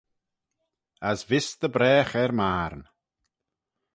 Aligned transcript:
As 1.09 1.19
vees 1.27 1.47
dy 1.59 1.69
bragh 1.75 2.15
er 2.23 2.31
mayrn. 2.39 2.81